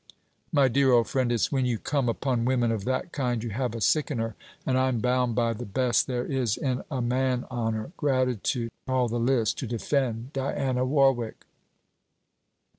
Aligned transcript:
My 0.51 0.67
dear 0.67 0.91
old 0.93 1.07
friend, 1.07 1.31
it's 1.31 1.51
when 1.51 1.67
you 1.67 1.77
come 1.77 2.09
upon 2.09 2.43
women 2.43 2.71
of 2.71 2.85
that 2.85 3.11
kind 3.11 3.43
you 3.43 3.51
have 3.51 3.75
a 3.75 3.81
sickener. 3.81 4.35
And 4.65 4.75
I'm 4.75 4.97
bound 4.99 5.35
by 5.35 5.53
the 5.53 5.63
best 5.63 6.07
there 6.07 6.25
is 6.25 6.57
in 6.57 6.81
a 6.89 7.03
man 7.03 7.45
honour, 7.51 7.91
gratitude, 7.97 8.71
all 8.87 9.07
the' 9.07 9.19
list 9.19 9.59
to 9.59 9.67
defend 9.67 10.33
Diana 10.33 10.85
Warwick.' 10.85 11.45